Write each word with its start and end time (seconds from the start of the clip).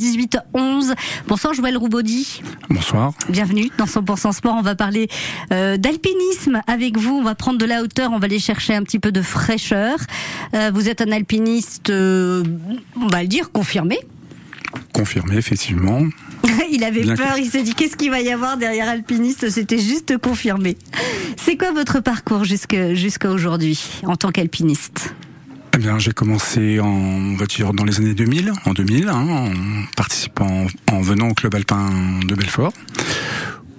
18h11. 0.00 0.94
Bonsoir 1.28 1.52
Joël 1.52 1.76
Roubaudy. 1.76 2.40
Bonsoir. 2.70 3.12
Bienvenue 3.28 3.68
dans 3.76 3.84
100% 3.84 4.32
Sport. 4.32 4.54
On 4.58 4.62
va 4.62 4.74
parler 4.74 5.06
euh, 5.52 5.76
d'alpinisme 5.76 6.62
avec 6.66 6.96
vous. 6.96 7.18
On 7.18 7.22
va 7.22 7.34
prendre 7.34 7.58
de 7.58 7.66
la 7.66 7.82
hauteur. 7.82 8.10
On 8.10 8.18
va 8.18 8.24
aller 8.24 8.38
chercher 8.38 8.74
un 8.74 8.84
petit 8.84 8.98
peu 8.98 9.12
de 9.12 9.20
fraîcheur. 9.20 9.98
Euh, 10.54 10.70
vous 10.72 10.88
êtes 10.88 11.02
un 11.02 11.12
alpiniste, 11.12 11.90
euh, 11.90 12.42
on 12.96 13.08
va 13.08 13.20
le 13.20 13.28
dire, 13.28 13.52
confirmé. 13.52 13.98
Confirmé, 14.94 15.36
effectivement. 15.36 16.00
il 16.72 16.84
avait 16.84 17.14
peur. 17.14 17.36
Il 17.36 17.50
s'est 17.50 17.62
dit 17.62 17.74
qu'est-ce 17.74 17.98
qu'il 17.98 18.10
va 18.10 18.22
y 18.22 18.30
avoir 18.30 18.56
derrière 18.56 18.88
alpiniste? 18.88 19.50
C'était 19.50 19.76
juste 19.78 20.16
confirmé. 20.16 20.78
C'est 21.36 21.58
quoi 21.58 21.70
votre 21.70 22.00
parcours 22.00 22.44
jusqu'à 22.44 23.30
aujourd'hui 23.30 23.78
en 24.04 24.16
tant 24.16 24.30
qu'alpiniste? 24.30 25.12
Eh 25.74 25.78
bien, 25.78 25.98
j'ai 25.98 26.12
commencé 26.12 26.80
en 26.80 27.34
voiture 27.34 27.72
dans 27.72 27.84
les 27.84 27.98
années 27.98 28.14
2000, 28.14 28.52
en 28.66 28.72
2000, 28.72 29.08
hein, 29.08 29.26
en 29.28 29.50
participant, 29.96 30.66
en 30.90 31.00
venant 31.00 31.30
au 31.30 31.34
club 31.34 31.54
alpin 31.54 31.90
de 32.26 32.34
Belfort, 32.34 32.72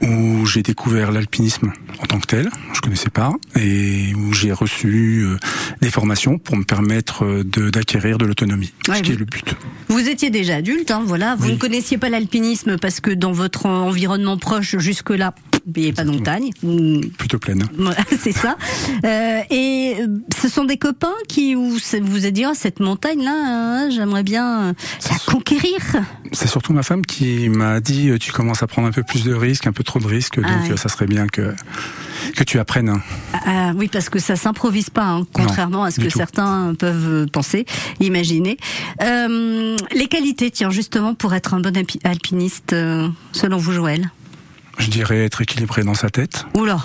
où 0.01 0.45
j'ai 0.47 0.63
découvert 0.63 1.11
l'alpinisme 1.11 1.71
en 2.01 2.05
tant 2.05 2.19
que 2.19 2.25
tel, 2.25 2.49
je 2.73 2.81
connaissais 2.81 3.11
pas, 3.11 3.31
et 3.55 4.13
où 4.15 4.33
j'ai 4.33 4.51
reçu 4.51 5.23
euh, 5.23 5.37
des 5.81 5.91
formations 5.91 6.39
pour 6.39 6.57
me 6.57 6.63
permettre 6.63 7.25
euh, 7.25 7.43
d'acquérir 7.43 8.17
de, 8.17 8.25
l'autonomie, 8.25 8.73
ce 8.87 9.01
qui 9.01 9.11
est 9.11 9.19
le 9.19 9.25
but. 9.25 9.55
Vous 9.87 10.09
étiez 10.09 10.31
déjà 10.31 10.55
adulte, 10.55 10.89
hein, 10.89 11.03
voilà, 11.05 11.35
vous 11.35 11.51
ne 11.51 11.57
connaissiez 11.57 11.99
pas 11.99 12.09
l'alpinisme 12.09 12.77
parce 12.77 13.01
que 13.01 13.11
dans 13.11 13.31
votre 13.31 13.67
environnement 13.67 14.37
proche 14.37 14.77
jusque-là, 14.79 15.35
il 15.75 15.83
n'y 15.83 15.89
a 15.89 15.93
pas 15.93 16.03
de 16.03 16.11
montagne. 16.11 16.49
Plutôt 17.17 17.39
pleine. 17.39 17.63
c'est 18.19 18.31
ça. 18.31 18.57
Euh, 19.05 19.41
et 19.49 19.95
euh, 19.99 20.07
ce 20.41 20.49
sont 20.49 20.65
des 20.65 20.77
copains 20.77 21.13
qui 21.27 21.55
vous 21.55 21.77
vous 22.01 22.25
a 22.25 22.31
dit 22.31 22.45
oh, 22.45 22.53
cette 22.53 22.79
montagne 22.79 23.23
là, 23.23 23.33
hein, 23.33 23.89
j'aimerais 23.89 24.23
bien 24.23 24.69
euh, 24.69 24.73
la 25.09 25.31
conquérir. 25.31 25.79
C'est 26.31 26.47
surtout 26.47 26.73
ma 26.73 26.83
femme 26.83 27.05
qui 27.05 27.49
m'a 27.49 27.79
dit 27.79 28.11
tu 28.19 28.31
commences 28.31 28.63
à 28.63 28.67
prendre 28.67 28.87
un 28.87 28.91
peu 28.91 29.03
plus 29.03 29.23
de 29.23 29.33
risques, 29.33 29.67
un 29.67 29.71
peu 29.71 29.83
trop 29.83 29.99
de 29.99 30.07
risques, 30.07 30.39
donc 30.39 30.45
ah 30.71 30.77
ça 30.77 30.89
serait 30.89 31.07
bien 31.07 31.27
que 31.27 31.53
que 32.35 32.43
tu 32.43 32.59
apprennes. 32.59 33.01
Ah, 33.33 33.39
ah, 33.45 33.71
oui, 33.75 33.89
parce 33.91 34.09
que 34.09 34.19
ça 34.19 34.35
s'improvise 34.35 34.89
pas, 34.89 35.05
hein, 35.05 35.27
contrairement 35.33 35.83
à 35.83 35.91
ce 35.91 35.99
que 35.99 36.09
certains 36.09 36.73
peuvent 36.77 37.27
penser, 37.27 37.65
imaginer. 37.99 38.57
les 39.01 40.07
qualités, 40.09 40.51
tiens, 40.51 40.69
justement, 40.69 41.13
pour 41.15 41.33
être 41.33 41.53
un 41.53 41.59
bon 41.59 41.75
alpiniste, 42.03 42.75
selon 43.33 43.57
vous, 43.57 43.71
Joël? 43.73 44.09
Je 44.77 44.89
dirais 44.89 45.25
être 45.25 45.41
équilibré 45.41 45.83
dans 45.83 45.93
sa 45.93 46.09
tête. 46.09 46.45
Oula 46.55 46.79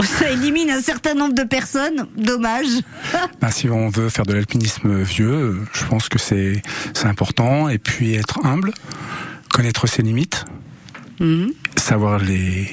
ça 0.04 0.30
élimine 0.30 0.70
un 0.70 0.80
certain 0.80 1.14
nombre 1.14 1.34
de 1.34 1.42
personnes, 1.42 2.06
dommage. 2.16 2.66
Bah, 3.40 3.50
si 3.50 3.68
on 3.68 3.88
veut 3.88 4.08
faire 4.08 4.24
de 4.24 4.32
l'alpinisme 4.32 5.02
vieux, 5.02 5.60
je 5.72 5.84
pense 5.84 6.08
que 6.08 6.18
c'est 6.18 6.62
important. 7.04 7.68
Et 7.68 7.78
puis 7.78 8.14
être 8.14 8.44
humble, 8.44 8.72
connaître 9.52 9.86
ses 9.86 10.02
limites, 10.02 10.44
mhm. 11.20 11.52
savoir 11.76 12.18
les, 12.18 12.68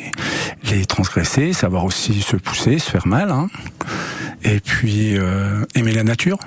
les 0.64 0.86
transgresser, 0.86 1.54
savoir 1.54 1.86
aussi 1.86 2.22
se 2.22 2.36
pousser, 2.36 2.80
se 2.80 2.90
faire 2.90 3.08
mal. 3.08 3.32
Hein. 3.32 3.50
Et 4.44 4.60
puis 4.60 5.18
euh, 5.18 5.66
aimer 5.76 5.94
la 5.94 6.04
nature. 6.04 6.40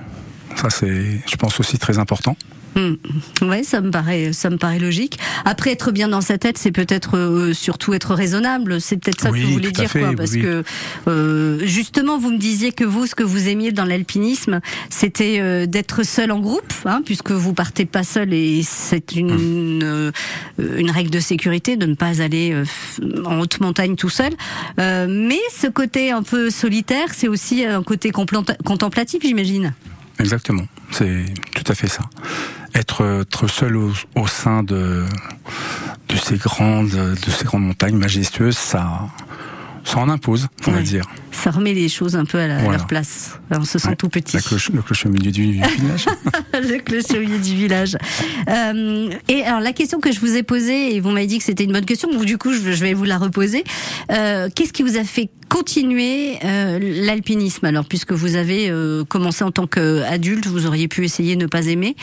Ça, 0.57 0.69
c'est, 0.71 1.21
je 1.27 1.37
pense, 1.37 1.61
aussi 1.61 1.79
très 1.79 1.99
important. 1.99 2.37
Hmm. 2.77 2.95
Ouais, 3.43 3.65
ça 3.65 3.81
me 3.81 3.91
paraît, 3.91 4.33
ça 4.33 4.49
me 4.49 4.57
paraît 4.57 4.79
logique. 4.79 5.19
Après, 5.45 5.73
être 5.73 5.91
bien 5.91 6.09
dans 6.09 6.21
sa 6.21 6.39
tête, 6.39 6.57
c'est 6.57 6.71
peut-être 6.71 7.17
euh, 7.17 7.53
surtout 7.53 7.95
être 7.95 8.15
raisonnable. 8.15 8.81
C'est 8.81 8.97
peut-être 8.97 9.21
ça 9.21 9.31
que 9.31 9.37
vous 9.37 9.53
voulez 9.53 9.73
dire, 9.73 9.91
quoi, 9.91 10.13
parce 10.17 10.37
que 10.37 10.63
euh, 11.09 11.59
justement, 11.65 12.19
vous 12.19 12.31
me 12.31 12.39
disiez 12.39 12.73
que 12.73 12.85
vous, 12.85 13.07
ce 13.07 13.15
que 13.15 13.25
vous 13.25 13.49
aimiez 13.49 13.73
dans 13.73 13.85
l'alpinisme, 13.85 14.61
c'était 14.89 15.39
euh, 15.41 15.67
d'être 15.67 16.05
seul 16.05 16.31
en 16.31 16.39
groupe, 16.39 16.73
hein, 16.85 17.03
puisque 17.05 17.33
vous 17.33 17.55
partez 17.55 17.87
pas 17.87 18.05
seul 18.05 18.33
et 18.33 18.63
c'est 18.63 19.17
une 19.17 19.83
hmm. 19.83 20.13
une 20.77 20.91
règle 20.91 21.11
de 21.11 21.21
sécurité 21.21 21.77
de 21.77 21.87
ne 21.87 21.95
pas 21.95 22.23
aller 22.23 22.55
en 23.25 23.41
haute 23.41 23.61
montagne 23.61 23.97
tout 23.97 24.09
seul. 24.09 24.33
mais 24.79 25.41
ce 25.57 25.67
côté 25.67 26.11
un 26.13 26.23
peu 26.23 26.51
solitaire, 26.51 27.09
c'est 27.13 27.29
aussi 27.29 27.65
un 27.65 27.83
côté 27.83 28.11
contemplatif, 28.11 29.23
j'imagine. 29.23 29.73
Exactement, 30.21 30.67
c'est 30.91 31.25
tout 31.55 31.65
à 31.67 31.75
fait 31.75 31.89
ça. 31.89 32.03
Être, 32.75 33.25
seul 33.49 33.77
au, 33.77 34.27
sein 34.27 34.63
de, 34.63 35.05
de 36.09 36.17
ces 36.17 36.37
grandes, 36.37 36.91
de 36.91 37.31
ces 37.31 37.45
grandes 37.45 37.65
montagnes 37.65 37.97
majestueuses, 37.97 38.57
ça, 38.57 39.09
ça 39.91 39.99
en 39.99 40.09
impose, 40.09 40.47
on 40.69 40.71
va 40.71 40.83
dire. 40.83 41.05
Ça 41.33 41.51
remet 41.51 41.75
les 41.75 41.89
choses 41.89 42.15
un 42.15 42.25
peu 42.25 42.39
à, 42.39 42.63
leur 42.71 42.87
place. 42.87 43.41
On 43.51 43.65
se 43.65 43.79
sent 43.79 43.97
tout 43.97 44.09
petit. 44.09 44.37
le 44.37 44.83
clocher 44.83 45.09
au 45.09 45.13
milieu 45.13 45.33
du 45.33 45.43
village. 45.53 46.07
le 46.53 46.79
clocher 46.79 47.19
au 47.19 47.21
milieu 47.21 47.39
du 47.39 47.57
village. 47.57 47.97
Euh, 48.49 49.11
et 49.29 49.43
alors 49.43 49.61
la 49.61 49.73
question 49.73 49.99
que 49.99 50.13
je 50.13 50.21
vous 50.21 50.37
ai 50.37 50.45
posée, 50.45 50.95
et 50.95 51.01
vous 51.01 51.11
m'avez 51.11 51.27
dit 51.27 51.39
que 51.39 51.45
c'était 51.45 51.65
une 51.65 51.73
bonne 51.73 51.85
question, 51.85 52.11
donc 52.13 52.25
du 52.25 52.39
coup 52.39 52.53
je, 52.53 52.61
vais 52.61 52.95
vous 52.95 53.05
la 53.05 53.19
reposer. 53.19 53.65
Euh, 54.13 54.49
qu'est-ce 54.55 54.73
qui 54.73 54.83
vous 54.83 54.97
a 54.97 55.05
fait 55.05 55.29
continuer 55.49 56.39
euh, 56.45 56.79
l'alpinisme? 56.81 57.67
Alors 57.67 57.85
puisque 57.85 58.13
vous 58.13 58.37
avez 58.37 58.73
commencé 59.09 59.43
en 59.43 59.51
tant 59.51 59.67
qu'adulte, 59.67 60.47
vous 60.47 60.67
auriez 60.67 60.87
pu 60.87 61.05
essayer 61.05 61.35
ne 61.35 61.47
pas 61.47 61.67
aimer 61.67 61.97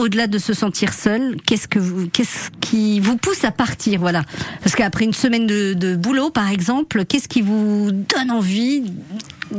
au-delà 0.00 0.26
de 0.26 0.38
se 0.38 0.54
sentir 0.54 0.92
seul, 0.92 1.36
qu'est-ce 1.46 1.68
que 1.68 1.78
vous, 1.78 2.08
qu'est-ce 2.08 2.50
qui 2.60 3.00
vous 3.00 3.16
pousse 3.16 3.44
à 3.44 3.50
partir, 3.50 4.00
voilà 4.00 4.24
Parce 4.62 4.74
qu'après 4.74 5.04
une 5.04 5.12
semaine 5.12 5.46
de, 5.46 5.96
boulot, 5.96 6.30
par 6.30 6.50
exemple, 6.50 7.04
qu'est-ce 7.04 7.28
qui 7.28 7.42
vous 7.42 7.90
donne 7.92 8.30
envie 8.30 8.82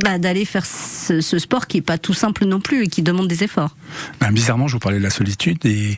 bah, 0.03 0.17
d'aller 0.17 0.45
faire 0.45 0.65
ce, 0.65 1.21
sport 1.21 1.67
qui 1.67 1.77
est 1.77 1.81
pas 1.81 1.97
tout 1.97 2.13
simple 2.13 2.45
non 2.45 2.59
plus 2.59 2.83
et 2.83 2.87
qui 2.87 3.03
demande 3.03 3.27
des 3.27 3.43
efforts? 3.43 3.75
Ben, 4.19 4.31
Bizarrement, 4.31 4.67
je 4.67 4.73
vous 4.73 4.79
parlais 4.79 4.97
de 4.97 5.03
la 5.03 5.09
solitude 5.09 5.65
et, 5.65 5.97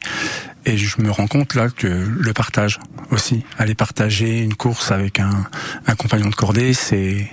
et 0.65 0.77
je 0.77 1.01
me 1.01 1.09
rends 1.09 1.27
compte 1.27 1.55
là 1.55 1.69
que 1.69 1.87
le 1.87 2.33
partage 2.33 2.79
aussi, 3.11 3.43
aller 3.57 3.75
partager 3.75 4.41
une 4.41 4.55
course 4.55 4.91
avec 4.91 5.19
un, 5.19 5.45
un 5.87 5.95
compagnon 5.95 6.29
de 6.29 6.35
cordée, 6.35 6.73
c'est 6.73 7.29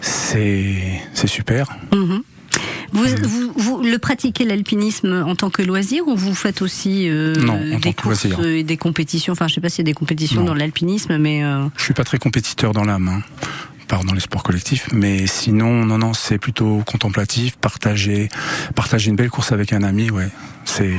c'est 0.00 1.00
c'est 1.14 1.26
super. 1.26 1.76
Mm-hmm. 1.92 2.22
Vous, 2.92 3.04
vous, 3.22 3.52
vous, 3.56 3.82
le 3.82 3.98
pratiquez 3.98 4.44
l'alpinisme 4.44 5.24
en 5.26 5.34
tant 5.34 5.50
que 5.50 5.62
loisir 5.62 6.06
ou 6.08 6.16
vous 6.16 6.34
faites 6.34 6.62
aussi 6.62 7.08
euh, 7.08 7.34
des 7.78 7.94
courses 7.94 8.26
et 8.44 8.62
des 8.62 8.76
compétitions? 8.76 9.32
Enfin, 9.32 9.48
je 9.48 9.54
sais 9.54 9.60
pas 9.60 9.68
s'il 9.68 9.78
y 9.78 9.88
a 9.88 9.90
des 9.90 9.94
compétitions 9.94 10.44
dans 10.44 10.54
l'alpinisme, 10.54 11.18
mais 11.18 11.44
euh... 11.44 11.66
je 11.76 11.82
suis 11.82 11.94
pas 11.94 12.04
très 12.04 12.18
compétiteur 12.18 12.72
dans 12.72 12.84
l'âme. 12.84 13.08
Hein 13.08 13.22
part 13.86 14.04
dans 14.04 14.14
les 14.14 14.20
sports 14.20 14.42
collectifs, 14.42 14.88
mais 14.92 15.28
sinon, 15.28 15.84
non, 15.84 15.98
non, 15.98 16.12
c'est 16.12 16.38
plutôt 16.38 16.82
contemplatif, 16.84 17.56
partager, 17.56 18.28
partager 18.74 19.10
une 19.10 19.16
belle 19.16 19.30
course 19.30 19.52
avec 19.52 19.72
un 19.72 19.84
ami, 19.84 20.10
ouais, 20.10 20.28
c'est 20.64 20.96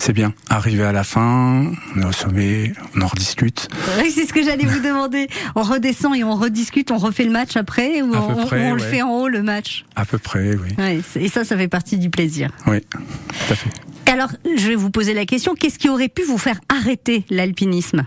c'est 0.00 0.12
bien. 0.12 0.32
Arriver 0.48 0.84
à 0.84 0.92
la 0.92 1.04
fin, 1.04 1.70
on 1.94 2.00
est 2.00 2.04
au 2.04 2.12
sommet, 2.12 2.72
on 2.96 3.02
en 3.02 3.06
rediscute. 3.06 3.68
Oui, 4.02 4.10
c'est 4.10 4.26
ce 4.26 4.32
que 4.32 4.42
j'allais 4.42 4.64
vous 4.64 4.80
demander. 4.80 5.28
On 5.54 5.62
redescend 5.62 6.16
et 6.16 6.24
on 6.24 6.34
rediscute, 6.34 6.90
on 6.90 6.98
refait 6.98 7.24
le 7.24 7.30
match 7.30 7.56
après 7.56 8.02
ou 8.02 8.12
on, 8.14 8.74
le 8.74 8.80
fait 8.80 9.02
en 9.02 9.10
haut 9.10 9.28
le 9.28 9.42
match? 9.42 9.84
À 9.94 10.04
peu 10.04 10.18
près, 10.18 10.56
oui. 10.56 11.02
et 11.16 11.28
ça, 11.28 11.44
ça 11.44 11.56
fait 11.56 11.68
partie 11.68 11.98
du 11.98 12.10
plaisir. 12.10 12.50
Oui, 12.66 12.80
tout 12.80 13.52
à 13.52 13.54
fait. 13.54 13.70
Alors, 14.10 14.30
je 14.56 14.66
vais 14.66 14.74
vous 14.74 14.90
poser 14.90 15.14
la 15.14 15.24
question, 15.24 15.54
qu'est-ce 15.54 15.78
qui 15.78 15.88
aurait 15.88 16.08
pu 16.08 16.22
vous 16.22 16.38
faire 16.38 16.60
arrêter 16.68 17.24
l'alpinisme? 17.30 18.06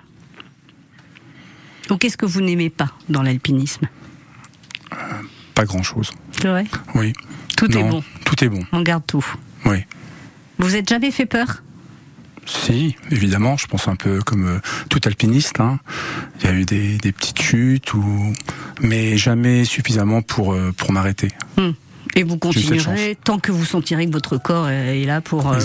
Ou 1.90 1.96
qu'est-ce 1.98 2.18
que 2.18 2.26
vous 2.26 2.42
n'aimez 2.42 2.70
pas 2.70 2.92
dans 3.08 3.22
l'alpinisme? 3.22 3.88
Euh, 4.92 4.96
Pas 5.56 5.64
grand-chose. 5.64 6.12
Vrai? 6.42 6.66
Oui. 6.96 7.14
Tout 7.56 7.72
est 7.78 7.84
bon. 7.84 8.04
Tout 8.26 8.44
est 8.44 8.50
bon. 8.50 8.66
On 8.74 8.82
garde 8.82 9.06
tout. 9.08 9.26
Oui. 9.66 9.86
Vous 10.58 10.76
êtes 10.76 10.90
jamais 10.90 11.12
fait 11.12 11.26
peur? 11.26 11.63
Si, 12.46 12.96
évidemment, 13.12 13.58
je 13.58 13.68
pense 13.68 13.88
un 13.88 13.96
peu 13.96 14.20
comme 14.20 14.48
euh, 14.48 14.60
tout 14.90 15.02
alpiniste. 15.06 15.60
Hein. 15.60 15.80
Il 16.40 16.46
y 16.46 16.50
a 16.50 16.54
eu 16.54 16.66
des, 16.66 17.12
petites 17.12 17.42
chutes, 17.42 17.94
ou... 17.94 18.34
mais 18.82 19.18
jamais 19.18 19.66
suffisamment 19.66 20.22
pour, 20.22 20.54
euh, 20.54 20.74
m'arrêter. 20.90 21.30
Hmm. 21.58 21.72
Et 22.16 22.24
vous 22.24 22.38
continuerez 22.38 23.18
tant 23.24 23.40
que 23.40 23.52
vous 23.52 23.66
sentirez 23.66 24.06
que 24.06 24.12
votre 24.12 24.38
corps 24.38 24.70
est 24.70 25.06
là 25.06 25.22
pour, 25.22 25.52
euh, 25.52 25.60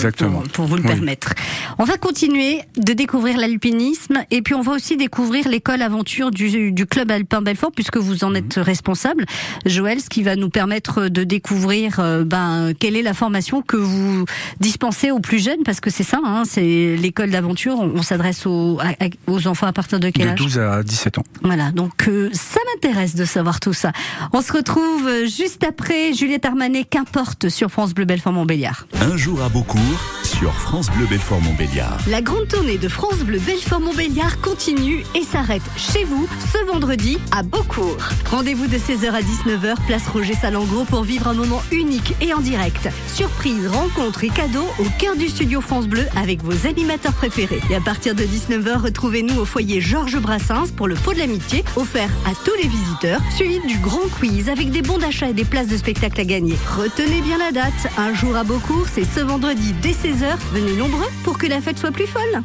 pour, 0.53 0.65
vous 0.65 0.77
le 0.77 0.81
permettre. 0.81 1.33
On 1.77 1.83
va 1.83 1.97
continuer 1.97 2.61
de 2.77 2.93
découvrir 2.93 3.37
l'alpinisme 3.37 4.23
et 4.31 4.41
puis 4.41 4.55
on 4.55 4.61
va 4.61 4.71
aussi 4.71 4.97
découvrir 4.97 5.47
l'école 5.47 5.81
aventure 5.81 6.31
du, 6.31 6.71
du 6.71 6.85
club 6.85 7.11
alpin 7.11 7.41
Belfort 7.41 7.71
puisque 7.71 7.97
vous 7.97 8.23
en 8.23 8.33
êtes 8.33 8.55
responsable, 8.55 9.25
Joël, 9.65 9.99
ce 9.99 10.09
qui 10.09 10.23
va 10.23 10.35
nous 10.35 10.49
permettre 10.49 11.07
de 11.07 11.23
découvrir 11.23 11.99
euh, 11.99 12.23
ben, 12.23 12.73
quelle 12.79 12.95
est 12.95 13.03
la 13.03 13.13
formation 13.13 13.61
que 13.61 13.77
vous 13.77 14.25
dispensez 14.59 15.11
aux 15.11 15.19
plus 15.19 15.43
jeunes 15.43 15.63
parce 15.63 15.79
que 15.79 15.89
c'est 15.89 16.03
ça, 16.03 16.19
hein, 16.23 16.43
c'est 16.45 16.95
l'école 16.95 17.29
d'aventure. 17.29 17.79
On, 17.79 18.01
s'adresse 18.01 18.45
aux, 18.45 18.79
aux 19.27 19.47
enfants 19.47 19.67
à 19.67 19.73
partir 19.73 19.99
de 19.99 20.09
quel 20.09 20.29
âge 20.29 20.39
De 20.39 20.43
12 20.43 20.59
à 20.59 20.83
17 20.83 21.19
ans. 21.19 21.23
Voilà, 21.43 21.71
donc 21.71 22.07
euh, 22.07 22.29
ça 22.33 22.59
m'intéresse 22.73 23.13
de 23.15 23.25
savoir 23.25 23.59
tout 23.59 23.73
ça. 23.73 23.91
On 24.33 24.41
se 24.41 24.51
retrouve 24.51 25.25
juste 25.25 25.63
après 25.63 26.13
Juliette 26.13 26.38
Juliette 26.39 26.45
Armanet, 26.45 26.83
qu'importe 26.85 27.49
sur 27.49 27.69
France 27.69 27.93
Bleu 27.93 28.05
Belfort 28.05 28.31
Montbéliard. 28.31 28.87
Un 29.01 29.17
jour 29.17 29.41
à 29.41 29.49
Beaucourt 29.49 29.79
sur 30.23 30.53
France 30.53 30.89
Bleu 30.91 31.05
Belfort 31.07 31.41
Montbéliard. 31.41 31.97
La 32.07 32.21
grande 32.21 32.47
tournée 32.47 32.77
de 32.77 32.87
France 32.87 33.19
Bleu 33.25 33.39
Belfort 33.39 33.81
Montbéliard 33.81 34.39
continue 34.39 35.03
et 35.15 35.23
s'arrête 35.23 35.63
chez 35.75 36.05
vous 36.05 36.29
ce 36.53 36.65
vendredi 36.65 37.17
à 37.35 37.43
Beaucourt. 37.43 37.97
Rendez-vous 38.29 38.67
de 38.67 38.77
16h 38.77 39.09
à 39.11 39.21
19h, 39.21 39.75
place 39.87 40.07
Roger 40.07 40.35
Salengro 40.35 40.85
pour 40.85 41.03
vivre 41.03 41.27
un 41.27 41.33
moment 41.33 41.61
unique 41.71 42.13
et 42.21 42.33
en 42.33 42.39
direct. 42.39 42.87
Surprise, 43.13 43.67
rencontres 43.67 44.23
et 44.23 44.29
cadeaux 44.29 44.67
au 44.79 44.85
cœur 44.97 45.17
du 45.17 45.27
studio 45.27 45.59
France 45.61 45.87
Bleu 45.87 46.05
avec 46.15 46.41
vos 46.43 46.67
animateurs 46.67 47.13
préférés. 47.13 47.59
Et 47.69 47.75
à 47.75 47.81
partir 47.81 48.15
de 48.15 48.23
19h, 48.23 48.77
retrouvez-nous 48.77 49.39
au 49.39 49.45
foyer 49.45 49.81
Georges 49.81 50.19
Brassens 50.19 50.71
pour 50.75 50.87
le 50.87 50.95
pot 50.95 51.13
de 51.13 51.19
l'amitié 51.19 51.65
offert 51.75 52.09
à 52.25 52.31
tous 52.45 52.55
les 52.61 52.69
visiteurs, 52.69 53.19
suivi 53.35 53.59
du 53.67 53.77
grand 53.79 54.07
quiz 54.19 54.47
avec 54.47 54.69
des 54.69 54.83
bons 54.83 54.99
d'achat 54.99 55.29
et 55.29 55.33
des 55.33 55.45
places 55.45 55.67
de 55.67 55.75
spectacle 55.75 56.21
à 56.21 56.25
gagner. 56.29 56.55
Retenez 56.77 57.21
bien 57.21 57.39
la 57.39 57.51
date, 57.51 57.87
un 57.97 58.13
jour 58.13 58.35
à 58.35 58.43
Beaucourt, 58.43 58.85
c'est 58.93 59.03
ce 59.03 59.19
vendredi 59.19 59.73
dès 59.81 59.89
16h. 59.89 60.37
Venez 60.53 60.73
nombreux 60.73 61.07
pour 61.23 61.39
que 61.39 61.47
la 61.47 61.59
fête 61.59 61.79
soit 61.79 61.91
plus 61.91 62.05
folle. 62.05 62.41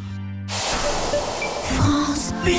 France 0.49 2.33
Bleu. 2.43 2.55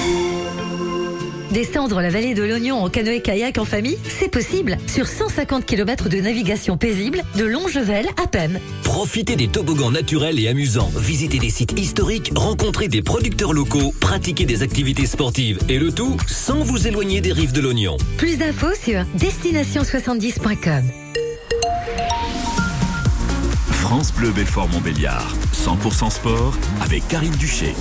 Descendre 1.51 2.01
la 2.01 2.09
vallée 2.09 2.33
de 2.33 2.43
l'Oignon 2.43 2.77
en 2.77 2.89
canoë-kayak 2.89 3.57
en 3.57 3.65
famille, 3.65 3.97
c'est 4.07 4.29
possible. 4.29 4.77
Sur 4.87 5.07
150 5.07 5.65
km 5.65 6.09
de 6.09 6.17
navigation 6.17 6.77
paisible, 6.77 7.23
de 7.37 7.45
Longevel 7.45 8.07
à 8.21 8.27
Pem. 8.27 8.59
Profitez 8.83 9.35
des 9.35 9.47
toboggans 9.47 9.89
naturels 9.89 10.39
et 10.39 10.47
amusants, 10.47 10.91
visitez 10.95 11.39
des 11.39 11.49
sites 11.49 11.79
historiques, 11.79 12.33
rencontrez 12.35 12.87
des 12.87 13.01
producteurs 13.01 13.53
locaux, 13.53 13.93
pratiquez 13.99 14.45
des 14.45 14.61
activités 14.63 15.07
sportives 15.07 15.57
et 15.69 15.79
le 15.79 15.91
tout 15.91 16.17
sans 16.27 16.59
vous 16.59 16.87
éloigner 16.87 17.21
des 17.21 17.31
rives 17.31 17.53
de 17.53 17.61
l'Oignon. 17.61 17.97
Plus 18.17 18.37
d'infos 18.37 18.75
sur 18.75 19.01
destination70.com. 19.17 21.04
France 23.87 24.11
Bleu 24.11 24.31
Belfort 24.31 24.67
Montbéliard. 24.69 25.35
100% 25.53 26.09
sport 26.09 26.55
avec 26.81 27.07
Karine 27.07 27.35
Duché. 27.35 27.75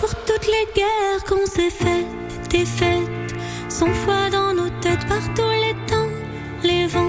Pour 0.00 0.08
toutes 0.24 0.46
les 0.46 0.66
guerres 0.74 1.22
qu'on 1.28 1.44
s'est 1.44 1.68
faites, 1.68 2.48
des 2.48 2.64
fêtes, 2.64 3.34
sans 3.68 3.92
foi 3.92 4.30
dans 4.30 4.54
nos 4.54 4.70
têtes 4.80 5.06
par 5.06 5.22
tous 5.34 5.50
les 5.50 5.74
temps, 5.86 6.08
les 6.62 6.86
vents, 6.86 7.03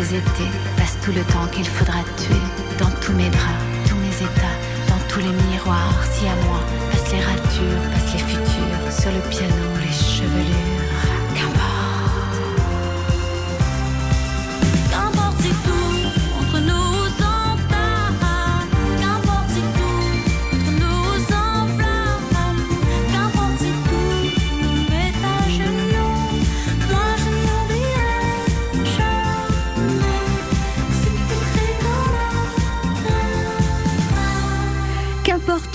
les 0.00 0.16
étés, 0.16 0.50
passe 0.78 0.96
tout 1.04 1.12
le 1.12 1.22
temps 1.24 1.46
qu'il 1.52 1.66
faudra 1.66 1.98
tuer. 2.16 2.42
Dans 2.78 2.90
tous 3.02 3.12
mes 3.12 3.28
draps, 3.28 3.64
tous 3.86 3.96
mes 3.96 4.16
états, 4.16 4.56
dans 4.88 5.00
tous 5.08 5.20
les 5.20 5.32
miroirs, 5.50 6.02
si 6.12 6.26
à 6.26 6.34
moi. 6.46 6.60
Passe 6.90 7.12
les 7.12 7.20
ratures, 7.20 7.82
passe 7.92 8.12
les 8.14 8.20
futurs, 8.20 8.92
sur 8.98 9.12
le 9.12 9.20
piano, 9.28 9.66
les 9.78 9.92
chevelures. 9.92 10.69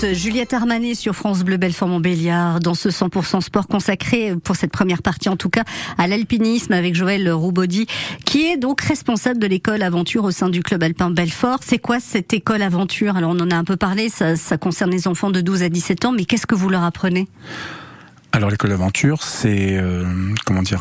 Juliette 0.04 0.52
Armanet 0.52 0.94
sur 0.94 1.14
France 1.14 1.42
Bleu 1.42 1.56
Belfort 1.56 1.88
Montbéliard 1.88 2.60
dans 2.60 2.74
ce 2.74 2.90
100% 2.90 3.40
sport 3.40 3.66
consacré 3.66 4.34
pour 4.36 4.54
cette 4.54 4.70
première 4.70 5.00
partie 5.00 5.28
en 5.28 5.36
tout 5.36 5.48
cas 5.48 5.64
à 5.96 6.06
l'alpinisme 6.06 6.74
avec 6.74 6.94
Joël 6.94 7.30
Roubaudy 7.32 7.86
qui 8.24 8.46
est 8.46 8.58
donc 8.58 8.82
responsable 8.82 9.38
de 9.38 9.46
l'école 9.46 9.82
aventure 9.82 10.24
au 10.24 10.30
sein 10.30 10.50
du 10.50 10.62
club 10.62 10.82
alpin 10.82 11.10
Belfort. 11.10 11.60
C'est 11.62 11.78
quoi 11.78 11.98
cette 11.98 12.34
école 12.34 12.62
aventure? 12.62 13.16
Alors 13.16 13.30
on 13.30 13.40
en 13.40 13.50
a 13.50 13.56
un 13.56 13.64
peu 13.64 13.76
parlé, 13.76 14.08
ça, 14.10 14.36
concerne 14.58 14.90
les 14.90 15.08
enfants 15.08 15.30
de 15.30 15.40
12 15.40 15.62
à 15.62 15.68
17 15.70 16.04
ans, 16.04 16.12
mais 16.12 16.26
qu'est-ce 16.26 16.46
que 16.46 16.54
vous 16.54 16.68
leur 16.68 16.84
apprenez? 16.84 17.26
Alors 18.32 18.50
l'école 18.50 18.70
d'aventure, 18.70 19.22
c'est 19.22 19.78
euh, 19.78 20.04
comment 20.44 20.62
dire? 20.62 20.80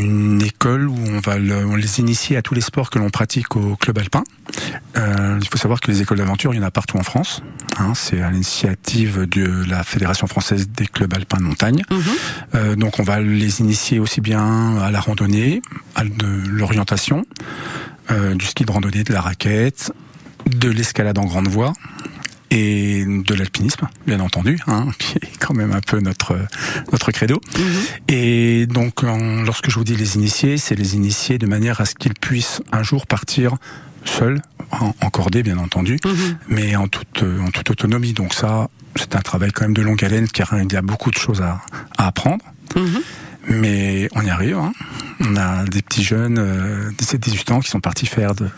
Une 0.00 0.42
école 0.42 0.88
où 0.88 0.96
on 1.08 1.20
va 1.20 1.38
le- 1.38 1.66
on 1.66 1.76
les 1.76 2.00
initier 2.00 2.36
à 2.36 2.42
tous 2.42 2.54
les 2.54 2.60
sports 2.60 2.90
que 2.90 2.98
l'on 2.98 3.10
pratique 3.10 3.56
au 3.56 3.76
club 3.76 3.98
alpin. 3.98 4.22
Euh, 4.96 5.38
il 5.40 5.48
faut 5.48 5.58
savoir 5.58 5.80
que 5.80 5.90
les 5.90 6.02
écoles 6.02 6.18
d'aventure, 6.18 6.54
il 6.54 6.58
y 6.58 6.60
en 6.60 6.66
a 6.66 6.70
partout 6.70 6.96
en 6.98 7.02
France. 7.02 7.42
Hein, 7.78 7.92
c'est 7.94 8.20
à 8.22 8.30
l'initiative 8.30 9.26
de 9.28 9.64
la 9.68 9.82
Fédération 9.84 10.26
française 10.26 10.68
des 10.68 10.86
clubs 10.86 11.12
alpins 11.14 11.38
de 11.38 11.42
montagne. 11.42 11.82
Euh, 12.54 12.74
donc 12.76 12.98
on 12.98 13.02
va 13.02 13.20
les 13.20 13.60
initier 13.60 13.98
aussi 13.98 14.20
bien 14.20 14.78
à 14.78 14.90
la 14.90 15.00
randonnée, 15.00 15.62
à 15.94 16.04
de 16.04 16.26
l'orientation, 16.48 17.24
euh, 18.10 18.34
du 18.34 18.46
ski 18.46 18.64
de 18.64 18.72
randonnée, 18.72 19.04
de 19.04 19.12
la 19.12 19.20
raquette, 19.20 19.92
de 20.46 20.68
l'escalade 20.70 21.18
en 21.18 21.24
grande 21.24 21.48
voie 21.48 21.72
et 22.50 23.04
de 23.06 23.34
l'alpinisme, 23.34 23.88
bien 24.06 24.20
entendu, 24.20 24.58
hein, 24.66 24.86
qui 24.98 25.16
est 25.16 25.36
quand 25.38 25.54
même 25.54 25.72
un 25.72 25.80
peu 25.80 26.00
notre 26.00 26.36
notre 26.92 27.10
credo. 27.12 27.40
Et 28.08 28.66
donc, 28.66 29.02
en- 29.04 29.42
lorsque 29.42 29.70
je 29.70 29.76
vous 29.78 29.84
dis 29.84 29.96
les 29.96 30.16
initier, 30.16 30.56
c'est 30.58 30.74
les 30.74 30.94
initier 30.94 31.38
de 31.38 31.46
manière 31.46 31.80
à 31.80 31.84
ce 31.86 31.94
qu'ils 31.94 32.14
puissent 32.14 32.62
un 32.72 32.82
jour 32.82 33.06
partir 33.06 33.56
seuls, 34.04 34.40
en, 34.70 34.94
en 35.00 35.10
cordée, 35.10 35.42
bien 35.42 35.58
entendu, 35.58 35.98
mais 36.48 36.76
en 36.76 36.86
toute 36.88 37.22
en 37.24 37.50
toute 37.50 37.70
autonomie. 37.70 38.12
Donc 38.12 38.34
ça, 38.34 38.68
c'est 38.94 39.16
un 39.16 39.20
travail 39.20 39.50
quand 39.52 39.64
même 39.64 39.74
de 39.74 39.82
longue 39.82 40.04
haleine, 40.04 40.28
car 40.28 40.54
il 40.60 40.72
y 40.72 40.76
a 40.76 40.82
beaucoup 40.82 41.10
de 41.10 41.18
choses 41.18 41.42
à, 41.42 41.60
à 41.98 42.06
apprendre. 42.08 42.44
Mais 43.48 44.08
on 44.14 44.22
y 44.22 44.30
arrive. 44.30 44.56
Hein. 44.58 44.72
On 45.20 45.36
a 45.36 45.64
des 45.64 45.80
petits 45.82 46.02
jeunes, 46.04 46.38
euh, 46.38 46.90
17-18 46.98 47.52
ans, 47.52 47.60
qui 47.60 47.70
sont 47.70 47.80
partis 47.80 48.06
faire 48.06 48.34
de, 48.34 48.48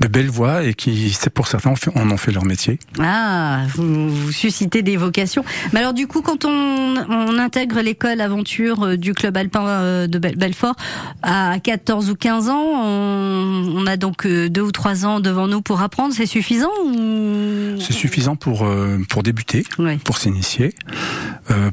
de 0.00 0.08
belles 0.08 0.30
voies 0.30 0.64
et 0.64 0.74
qui, 0.74 1.10
c'est 1.10 1.30
pour 1.30 1.46
certains, 1.46 1.70
en 1.70 1.76
fait- 1.76 1.90
en 1.94 2.10
ont 2.10 2.16
fait 2.16 2.32
leur 2.32 2.44
métier. 2.44 2.78
Ah, 2.98 3.64
vous, 3.74 4.08
vous 4.08 4.32
suscitez 4.32 4.82
des 4.82 4.96
vocations. 4.96 5.44
Mais 5.72 5.80
alors 5.80 5.92
du 5.94 6.06
coup, 6.06 6.22
quand 6.22 6.44
on, 6.44 6.94
on 7.08 7.38
intègre 7.38 7.80
l'école 7.80 8.20
aventure 8.20 8.82
euh, 8.84 8.96
du 8.96 9.12
club 9.14 9.36
alpin 9.36 9.66
euh, 9.66 10.06
de 10.06 10.18
Bel- 10.18 10.36
Belfort 10.36 10.74
à 11.22 11.58
14 11.62 12.10
ou 12.10 12.14
15 12.14 12.48
ans, 12.48 12.64
on, 12.84 13.72
on 13.76 13.86
a 13.86 13.96
donc 13.96 14.26
euh, 14.26 14.48
deux 14.48 14.62
ou 14.62 14.72
trois 14.72 15.04
ans 15.04 15.20
devant 15.20 15.46
nous 15.46 15.60
pour 15.62 15.82
apprendre. 15.82 16.14
C'est 16.14 16.26
suffisant 16.26 16.70
ou? 16.84 17.78
C'est 17.78 17.92
suffisant 17.92 18.36
pour, 18.36 18.66
pour 19.08 19.22
débuter, 19.22 19.64
pour 20.04 20.18
s'initier, 20.18 20.74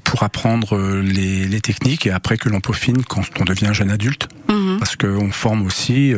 pour 0.04 0.24
apprendre 0.24 0.78
les, 1.02 1.46
les 1.48 1.62
techniques 1.62 2.08
et 2.08 2.12
après 2.12 2.38
que 2.38 2.50
l'on 2.50 2.60
peaufine 2.60 3.04
quand 3.04 3.24
on 3.40 3.44
devient 3.44 3.70
jeune 3.74 3.92
adulte. 3.92 4.28
Mhm. 4.50 4.78
Parce 4.80 4.96
qu'on 4.96 5.32
forme 5.32 5.66
aussi 5.66 6.14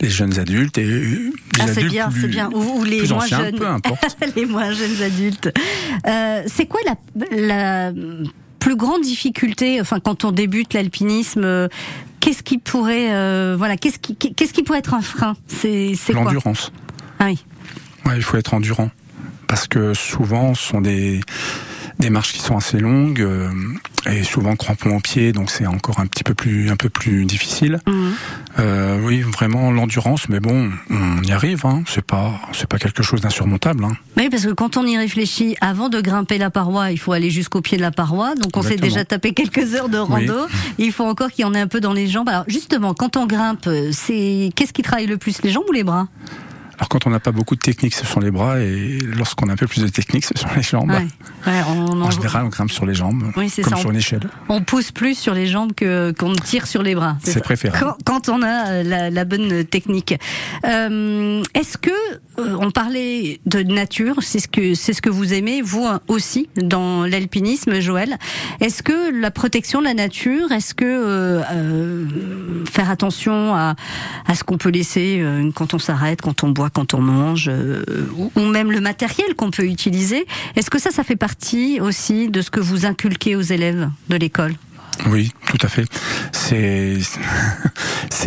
les 0.00 0.10
jeunes 0.10 0.38
adultes 0.38 0.78
et 0.78 1.30
Ah, 1.60 1.66
c'est 1.72 1.84
bien, 1.84 2.10
c'est 2.10 2.28
bien. 2.28 2.50
Ou, 2.52 2.80
ou 2.80 2.84
les 2.84 2.98
plus 2.98 3.10
moins 3.10 3.24
anciens, 3.24 3.38
jeunes. 3.40 3.58
peu 3.58 3.66
importe. 3.66 4.16
les 4.36 4.46
moins 4.46 4.72
jeunes 4.72 5.02
adultes. 5.02 5.52
Euh, 6.06 6.42
c'est 6.46 6.66
quoi 6.66 6.80
la, 6.86 6.96
la 7.36 7.92
plus 8.58 8.76
grande 8.76 9.02
difficulté, 9.02 9.80
enfin, 9.80 10.00
quand 10.00 10.24
on 10.24 10.32
débute 10.32 10.74
l'alpinisme 10.74 11.44
euh, 11.44 11.68
Qu'est-ce 12.20 12.44
qui 12.44 12.58
pourrait, 12.58 13.12
euh, 13.12 13.56
voilà, 13.58 13.76
qu'est-ce 13.76 13.98
qui, 13.98 14.14
qu'est-ce 14.14 14.52
qui 14.52 14.62
pourrait 14.62 14.78
être 14.78 14.94
un 14.94 15.02
frein? 15.02 15.34
C'est, 15.48 15.94
c'est 15.96 16.12
quoi? 16.12 16.22
L'endurance. 16.22 16.70
Ah 17.18 17.24
oui. 17.26 17.44
Ouais, 18.06 18.14
il 18.14 18.22
faut 18.22 18.36
être 18.36 18.54
endurant. 18.54 18.92
Parce 19.48 19.66
que 19.66 19.92
souvent, 19.92 20.54
ce 20.54 20.62
sont 20.62 20.80
des, 20.80 21.18
des 22.02 22.10
marches 22.10 22.32
qui 22.32 22.40
sont 22.40 22.56
assez 22.56 22.78
longues 22.78 23.20
euh, 23.20 23.48
et 24.10 24.24
souvent 24.24 24.56
crampons 24.56 24.96
aux 24.96 25.00
pieds, 25.00 25.32
donc 25.32 25.50
c'est 25.50 25.66
encore 25.66 26.00
un 26.00 26.06
petit 26.06 26.24
peu 26.24 26.34
plus, 26.34 26.70
un 26.70 26.76
peu 26.76 26.88
plus 26.88 27.24
difficile. 27.24 27.78
Mhm. 27.86 28.12
Euh, 28.58 29.00
oui, 29.02 29.20
vraiment 29.20 29.70
l'endurance, 29.70 30.28
mais 30.28 30.40
bon, 30.40 30.70
on 30.90 31.22
y 31.22 31.32
arrive. 31.32 31.64
Hein. 31.64 31.82
C'est 31.86 32.04
pas, 32.04 32.40
c'est 32.52 32.68
pas 32.68 32.78
quelque 32.78 33.02
chose 33.02 33.20
d'insurmontable. 33.20 33.84
Hein. 33.84 33.96
Oui, 34.16 34.28
parce 34.28 34.44
que 34.44 34.52
quand 34.52 34.76
on 34.76 34.84
y 34.84 34.98
réfléchit, 34.98 35.56
avant 35.60 35.88
de 35.88 36.00
grimper 36.00 36.38
la 36.38 36.50
paroi, 36.50 36.90
il 36.90 36.98
faut 36.98 37.12
aller 37.12 37.30
jusqu'au 37.30 37.60
pied 37.60 37.76
de 37.78 37.82
la 37.82 37.92
paroi. 37.92 38.34
Donc 38.34 38.56
on 38.56 38.62
s'est 38.62 38.76
déjà 38.76 39.04
tapé 39.04 39.32
quelques 39.32 39.74
heures 39.74 39.88
de 39.88 39.98
rando. 39.98 40.46
Oui. 40.46 40.74
Il 40.78 40.92
faut 40.92 41.04
encore 41.04 41.30
qu'il 41.30 41.42
y 41.42 41.48
en 41.48 41.54
ait 41.54 41.60
un 41.60 41.68
peu 41.68 41.80
dans 41.80 41.92
les 41.92 42.08
jambes. 42.08 42.28
Alors 42.28 42.44
justement, 42.48 42.94
quand 42.94 43.16
on 43.16 43.26
grimpe, 43.26 43.68
c'est 43.92 44.50
qu'est-ce 44.56 44.72
qui 44.72 44.82
travaille 44.82 45.06
le 45.06 45.18
plus, 45.18 45.40
les 45.42 45.50
jambes 45.50 45.64
ou 45.68 45.72
les 45.72 45.84
bras? 45.84 46.08
Alors 46.82 46.88
quand 46.88 47.06
on 47.06 47.10
n'a 47.10 47.20
pas 47.20 47.30
beaucoup 47.30 47.54
de 47.54 47.60
technique, 47.60 47.94
ce 47.94 48.04
sont 48.04 48.18
les 48.18 48.32
bras, 48.32 48.58
et 48.58 48.98
lorsqu'on 49.16 49.48
a 49.48 49.52
un 49.52 49.56
peu 49.56 49.68
plus 49.68 49.82
de 49.84 49.86
technique, 49.88 50.24
ce 50.24 50.36
sont 50.36 50.48
les 50.56 50.62
jambes. 50.62 50.90
Ouais. 50.90 51.06
Ouais, 51.46 51.60
on, 51.68 52.02
En 52.02 52.10
général, 52.10 52.44
on 52.44 52.48
grimpe 52.48 52.72
sur 52.72 52.84
les 52.86 52.94
jambes, 52.94 53.22
Oui, 53.36 53.48
c'est 53.48 53.62
comme 53.62 53.74
ça. 53.74 53.78
sur 53.78 53.90
une 53.92 53.98
échelle. 53.98 54.28
on 54.48 54.62
pousse 54.62 54.90
plus 54.90 55.16
sur 55.16 55.32
les 55.32 55.46
jambes 55.46 55.74
que 55.76 56.12
qu'on 56.18 56.34
tire 56.34 56.66
sur 56.66 56.82
les 56.82 56.96
bras. 56.96 57.18
C'est 57.22 57.40
préférable. 57.40 57.96
Quand, 58.04 58.26
quand 58.26 58.28
on 58.36 58.42
a 58.42 58.66
euh, 58.70 58.82
la, 58.82 59.10
la 59.10 59.24
bonne 59.24 59.62
technique. 59.64 60.18
Euh, 60.66 61.40
Est-ce 61.54 61.78
que 61.78 61.90
euh, 62.40 62.56
on 62.60 62.72
parlait 62.72 63.40
de 63.46 63.62
nature, 63.62 64.16
c'est 64.20 64.40
ce 64.40 64.48
que 64.48 64.74
c'est 64.74 64.92
ce 64.92 65.02
que 65.02 65.10
vous 65.10 65.34
aimez 65.34 65.62
vous 65.62 65.86
aussi 66.08 66.48
dans 66.56 67.04
l'alpinisme, 67.06 67.78
Joël. 67.78 68.16
Est-ce 68.60 68.82
que 68.82 69.20
la 69.20 69.30
protection 69.30 69.78
de 69.80 69.84
la 69.84 69.94
nature, 69.94 70.50
est-ce 70.50 70.74
que 70.74 70.84
euh, 70.84 71.42
euh, 71.52 72.06
faire 72.68 72.90
attention 72.90 73.54
à, 73.54 73.76
à 74.26 74.34
ce 74.34 74.42
qu'on 74.42 74.58
peut 74.58 74.70
laisser 74.70 75.20
euh, 75.20 75.48
quand 75.54 75.74
on 75.74 75.78
s'arrête, 75.78 76.20
quand 76.22 76.42
on 76.42 76.48
boit, 76.50 76.70
quand 76.72 76.94
on 76.94 77.00
mange, 77.00 77.46
euh, 77.48 77.84
ou, 78.36 78.40
même 78.46 78.72
le 78.72 78.80
matériel 78.80 79.34
qu'on 79.34 79.50
peut 79.50 79.64
utiliser, 79.66 80.26
est-ce 80.56 80.70
que 80.70 80.78
ça, 80.80 80.90
ça 80.90 81.04
fait 81.04 81.16
partie 81.16 81.80
aussi 81.80 82.28
de 82.28 82.42
ce 82.42 82.50
que 82.50 82.60
vous 82.60 82.86
inculquez 82.86 83.36
aux 83.36 83.40
élèves 83.42 83.90
de 84.08 84.16
l'école? 84.16 84.54
Oui, 85.06 85.32
tout 85.46 85.58
à 85.62 85.68
fait. 85.68 85.86
C'est 86.32 86.98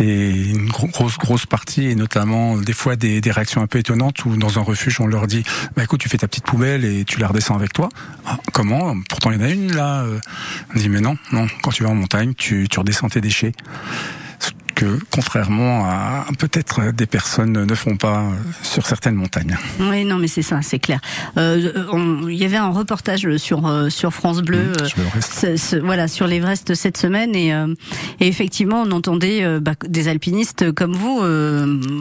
une 0.00 0.68
gro- 0.68 0.88
grosse 0.88 1.16
grosse 1.16 1.46
partie 1.46 1.86
et 1.86 1.94
notamment 1.94 2.56
des 2.58 2.72
fois 2.72 2.96
des, 2.96 3.20
réactions 3.24 3.62
un 3.62 3.66
peu 3.68 3.78
étonnantes 3.78 4.24
où 4.24 4.36
dans 4.36 4.58
un 4.58 4.62
refuge 4.62 5.00
on 5.00 5.06
leur 5.06 5.26
dit 5.28 5.44
bah 5.76 5.84
écoute 5.84 6.00
tu 6.00 6.08
fais 6.08 6.18
ta 6.18 6.26
petite 6.28 6.44
poubelle 6.44 6.84
et 6.84 7.04
tu 7.04 7.20
la 7.20 7.28
redescends 7.28 7.54
avec 7.54 7.72
toi. 7.72 7.88
Ah, 8.26 8.38
comment? 8.52 8.96
Pourtant 9.08 9.30
il 9.30 9.38
y 9.40 9.42
en 9.42 9.44
a 9.46 9.50
une 9.50 9.72
là. 9.74 10.02
euh. 10.02 10.18
On 10.74 10.78
dit 10.78 10.88
mais 10.88 11.00
non 11.00 11.16
non 11.32 11.46
quand 11.62 11.70
tu 11.70 11.84
vas 11.84 11.90
en 11.90 11.94
montagne 11.94 12.34
tu 12.36 12.66
redescends 12.76 13.08
tes 13.08 13.20
déchets. 13.20 13.52
Que 14.76 14.98
contrairement 15.10 15.86
à 15.86 16.26
peut-être 16.38 16.92
des 16.92 17.06
personnes 17.06 17.64
ne 17.64 17.74
font 17.74 17.96
pas 17.96 18.18
euh, 18.20 18.30
sur 18.62 18.86
certaines 18.86 19.14
montagnes. 19.14 19.56
Oui, 19.80 20.04
non, 20.04 20.18
mais 20.18 20.28
c'est 20.28 20.42
ça, 20.42 20.60
c'est 20.60 20.78
clair. 20.78 21.00
Euh, 21.38 21.72
Il 22.28 22.34
y 22.36 22.44
avait 22.44 22.58
un 22.58 22.68
reportage 22.68 23.36
sur 23.38 23.66
euh, 23.66 23.88
sur 23.88 24.12
France 24.12 24.42
Bleu. 24.42 24.72
Mmh, 24.78 24.84
sur 24.86 24.98
ce- 25.22 25.56
ce- 25.56 25.76
voilà 25.76 26.08
sur 26.08 26.26
l'Everest 26.26 26.74
cette 26.74 26.98
semaine 26.98 27.34
et, 27.34 27.48
et 28.20 28.28
effectivement 28.28 28.82
on 28.86 28.90
entendait 28.90 29.60
bah, 29.60 29.72
des 29.88 30.08
alpinistes 30.08 30.70
comme 30.72 30.92
vous 30.94 31.22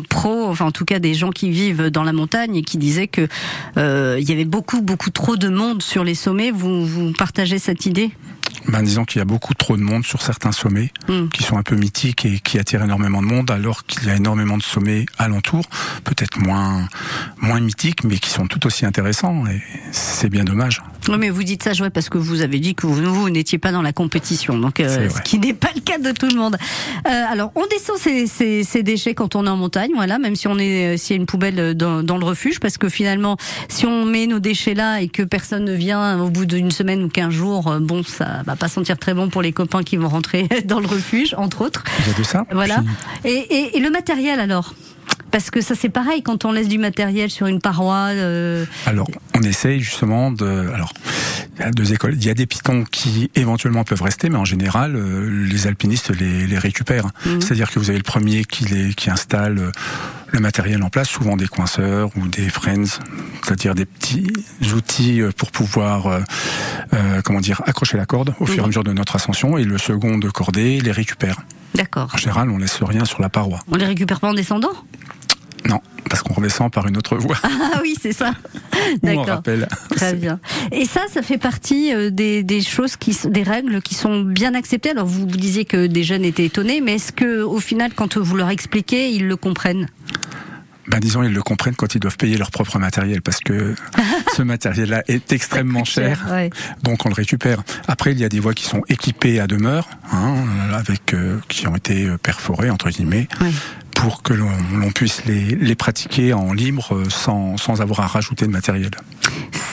pros 0.10 0.48
enfin 0.50 0.66
en 0.66 0.72
tout 0.72 0.84
cas 0.86 1.00
des 1.00 1.14
gens 1.14 1.30
qui 1.30 1.52
vivent 1.52 1.90
dans 1.90 2.04
la 2.04 2.12
montagne 2.14 2.58
et 2.58 2.62
qui 2.64 2.78
disaient 2.78 3.08
que 3.08 3.28
il 3.78 4.30
y 4.30 4.32
avait 4.34 4.44
beaucoup 4.46 4.82
beaucoup 4.82 5.12
trop 5.12 5.38
de 5.38 5.48
monde 5.48 5.82
sur 5.82 6.04
les 6.04 6.16
sommets 6.16 6.52
vous 6.52 6.86
vous 6.86 7.14
partagez 7.14 7.58
cette 7.60 7.86
idée? 7.86 8.12
Ben, 8.68 8.82
disons 8.82 9.06
qu'il 9.06 9.20
y 9.20 9.22
a 9.22 9.26
beaucoup 9.26 9.54
trop 9.54 9.78
de 9.78 9.82
monde 9.82 10.06
sur 10.06 10.22
certains 10.22 10.52
sommets 10.52 10.92
Mm. 11.08 11.28
qui 11.30 11.44
sont 11.44 11.58
un 11.58 11.64
peu 11.64 11.76
mythiques 11.76 12.26
et 12.26 12.40
qui 12.40 12.58
attirent 12.58 12.84
énormément 12.84 13.22
de 13.22 13.28
monde, 13.28 13.52
alors 13.52 13.86
qu'il 13.86 14.06
y 14.08 14.10
a 14.10 14.16
énormément 14.16 14.58
de 14.58 14.64
sommets 14.64 15.06
alentours, 15.18 15.66
peut-être 16.04 16.40
moins 16.40 16.88
moins 17.42 17.60
mythiques, 17.60 18.04
mais 18.04 18.18
qui 18.18 18.30
sont 18.30 18.48
tout 18.48 18.66
aussi 18.66 18.86
intéressants. 18.86 19.46
Et 19.48 19.62
c'est 19.92 20.30
bien 20.30 20.44
dommage. 20.44 20.82
Oui, 21.08 21.16
mais 21.20 21.30
vous 21.30 21.44
dites 21.44 21.64
ça, 21.64 21.74
Joël, 21.74 21.92
parce 21.92 22.10
que 22.10 22.18
vous 22.18 22.42
avez 22.42 22.60
dit 22.60 22.74
que 22.76 22.88
vous, 22.88 22.96
vous 23.14 23.30
n'étiez 23.30 23.58
pas 23.60 23.72
dans 23.72 23.82
la 23.84 23.94
compétition, 23.94 24.58
donc 24.58 24.80
euh, 24.80 25.10
ce 25.10 25.22
qui 25.22 25.38
n'est 25.40 25.54
pas 25.54 25.70
le 25.76 25.82
cas 25.82 26.00
de 26.00 26.12
tout 26.12 26.28
le 26.28 26.36
monde. 26.36 26.58
Euh, 27.08 27.24
alors, 27.30 27.52
on 27.56 27.66
descend 27.68 27.98
ces, 27.98 28.26
ces, 28.28 28.64
ces 28.64 28.82
déchets 28.84 29.14
quand 29.14 29.36
on 29.36 29.46
est 29.46 29.50
en 29.50 29.58
montagne, 29.58 29.92
voilà, 29.96 30.18
même 30.18 30.36
si 30.36 30.48
on 30.48 30.58
est, 30.58 30.96
euh, 30.96 30.98
s'il 30.98 31.16
y 31.16 31.20
a 31.20 31.22
une 31.22 31.28
poubelle 31.28 31.76
dans, 31.76 32.02
dans 32.04 32.18
le 32.18 32.26
refuge, 32.26 32.60
parce 32.60 32.78
que 32.78 32.90
finalement, 32.90 33.38
si 33.70 33.86
on 33.86 34.06
met 34.06 34.26
nos 34.28 34.40
déchets 34.40 34.74
là 34.74 35.02
et 35.02 35.08
que 35.10 35.22
personne 35.24 35.66
ne 35.66 35.74
vient 35.74 36.20
au 36.20 36.30
bout 36.30 36.46
d'une 36.46 36.72
semaine 36.72 37.04
ou 37.04 37.10
quinze 37.10 37.34
jours, 37.34 37.76
bon, 37.82 38.02
ça 38.04 38.42
va 38.46 38.56
pas 38.56 38.68
sentir 38.68 38.98
très 38.98 39.14
bon 39.14 39.30
pour 39.30 39.42
les 39.42 39.52
copains 39.52 39.84
qui 39.84 39.98
vont 39.98 40.08
rentrer 40.10 40.48
dans 40.66 40.80
le 40.80 40.88
refuge, 40.88 41.34
entre 41.38 41.62
autres. 41.62 41.84
Il 42.00 42.12
y 42.12 42.16
a 42.16 42.18
de 42.18 42.24
ça. 42.24 42.46
Voilà. 42.52 42.84
Puis, 43.24 43.32
Et, 43.32 43.38
et, 43.56 43.78
et 43.78 43.80
le 43.80 43.90
matériel 43.90 44.40
alors? 44.40 44.74
Parce 45.36 45.52
que 45.52 45.60
ça 45.60 45.76
c'est 45.76 45.90
pareil 45.90 46.24
quand 46.24 46.46
on 46.46 46.54
laisse 46.54 46.70
du 46.70 46.78
matériel 46.78 47.30
sur 47.30 47.48
une 47.48 47.60
paroi. 47.60 48.12
euh, 48.14 48.66
alors, 48.86 49.06
on 49.38 49.42
essaye 49.42 49.82
justement 49.82 50.32
de. 50.32 50.70
Alors, 50.74 50.94
il 51.58 51.60
y 51.60 51.64
a 51.66 51.72
deux 51.72 51.92
écoles. 51.92 52.14
Il 52.16 52.24
y 52.26 52.30
a 52.30 52.34
des 52.34 52.46
pitons 52.46 52.86
qui 52.90 53.30
éventuellement 53.36 53.84
peuvent 53.84 54.02
rester, 54.02 54.30
mais 54.30 54.38
en 54.38 54.46
général, 54.46 54.96
euh, 54.96 55.30
les 55.52 55.68
alpinistes 55.68 56.12
les, 56.18 56.48
les 56.48 56.58
récupèrent. 56.58 57.08
Mhm. 57.26 57.42
C'est-à-dire 57.42 57.70
que 57.70 57.80
vous 57.80 57.90
avez 57.90 57.98
le 58.00 58.04
premier 58.06 58.46
qui, 58.46 58.64
les, 58.64 58.94
qui 58.94 59.10
installe 59.10 59.58
euh, 59.60 59.72
le 60.32 60.40
matériel 60.40 60.82
en 60.84 60.90
place, 60.90 61.10
souvent 61.10 61.36
des 61.36 61.48
coinceurs 61.48 62.12
ou 62.16 62.30
des 62.30 62.48
friends, 62.48 62.86
c'est-à-dire 63.44 63.76
des 63.76 63.86
petits 63.86 64.32
outils 64.74 65.22
pour 65.36 65.52
pouvoir, 65.52 66.08
euh, 66.08 66.20
euh, 66.94 67.22
comment 67.26 67.42
dire, 67.42 67.62
accrocher 67.66 67.98
la 67.98 68.06
corde 68.06 68.34
au 68.40 68.46
fur 68.46 68.56
et 68.56 68.60
à 68.60 68.62
Mhm. 68.62 68.68
mesure 68.68 68.84
de 68.86 68.94
notre 68.94 69.18
ascension. 69.18 69.58
Et 69.58 69.66
le 69.66 69.78
second 69.78 70.18
de 70.18 70.30
cordée 70.30 70.80
les 70.80 70.92
récupère. 70.94 71.42
D'accord. 71.74 72.10
En 72.14 72.18
général, 72.18 72.50
on 72.52 72.58
laisse 72.58 72.82
rien 72.82 73.04
sur 73.04 73.22
la 73.22 73.28
paroi. 73.28 73.60
On 73.70 73.76
les 73.76 73.86
récupère 73.86 74.22
pas 74.22 74.30
en 74.30 74.34
descendant? 74.34 74.72
Non, 75.68 75.82
parce 76.10 76.22
qu'on 76.22 76.34
redescend 76.34 76.72
par 76.72 76.88
une 76.88 76.98
autre 76.98 77.18
voie. 77.18 77.38
Ah 77.76 77.80
oui, 77.82 77.96
c'est 78.00 78.14
ça. 78.14 78.34
D'accord. 79.04 79.26
rappelle. 79.26 79.68
Très 79.96 80.14
bien. 80.14 80.40
Et 80.72 80.86
ça, 80.86 81.02
ça 81.12 81.22
fait 81.22 81.38
partie 81.38 81.94
euh, 81.94 82.10
des, 82.10 82.44
des 82.44 82.62
choses 82.62 82.96
qui, 82.96 83.18
des 83.26 83.44
règles 83.44 83.82
qui 83.82 83.96
sont 83.96 84.22
bien 84.22 84.54
acceptées. 84.54 84.92
Alors 84.92 85.06
vous, 85.06 85.22
vous 85.22 85.38
disiez 85.38 85.66
que 85.66 85.88
des 85.88 86.04
jeunes 86.04 86.24
étaient 86.24 86.46
étonnés, 86.46 86.80
mais 86.82 86.96
est-ce 86.96 87.12
que 87.12 87.42
au 87.42 87.60
final, 87.60 87.92
quand 87.94 88.18
vous 88.18 88.36
leur 88.36 88.50
expliquez, 88.50 89.10
ils 89.10 89.28
le 89.28 89.36
comprennent? 89.36 89.88
Ben 90.88 91.00
disons, 91.00 91.24
ils 91.24 91.34
le 91.34 91.42
comprennent 91.42 91.76
quand 91.76 91.96
ils 91.96 92.00
doivent 92.00 92.18
payer 92.18 92.38
leur 92.38 92.52
propre 92.52 92.78
matériel, 92.78 93.22
parce 93.22 93.40
que 93.40 93.74
ce 94.36 94.42
matériel-là 94.44 95.04
est 95.08 95.32
extrêmement 95.32 95.86
cher, 95.86 96.26
ouais. 96.30 96.50
donc 96.84 97.06
on 97.06 97.10
le 97.10 97.14
récupère. 97.16 97.64
Après, 97.88 98.12
il 98.12 98.20
y 98.20 98.26
a 98.26 98.30
des 98.30 98.40
voies 98.42 98.54
qui 98.54 98.66
sont 98.66 98.82
équipées 98.90 99.40
à 99.40 99.48
demeure, 99.48 99.88
hein, 100.12 100.36
avec 100.74 101.14
euh, 101.14 101.40
qui 101.48 101.68
ont 101.68 101.76
été 101.76 102.06
euh, 102.06 102.18
perforées 102.18 102.70
entre 102.70 102.90
guillemets, 102.90 103.28
Oui. 103.42 103.54
pour 103.94 104.24
que 104.24 104.34
l'on 104.34 104.92
puisse 104.94 105.24
les, 105.26 105.56
les 105.56 105.76
pratiquer 105.76 106.34
en 106.34 106.52
libre 106.52 106.96
euh, 106.96 107.10
sans, 107.10 107.56
sans 107.58 107.82
avoir 107.82 108.02
à 108.02 108.08
rajouter 108.08 108.46
de 108.46 108.52
matériel. 108.52 108.92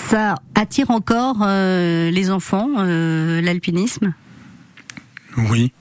Ça 0.08 0.36
attire 0.54 0.90
encore 0.90 1.38
euh, 1.42 2.10
les 2.10 2.30
enfants, 2.30 2.68
euh, 2.78 3.40
l'alpinisme? 3.40 4.12
Oui. 5.36 5.72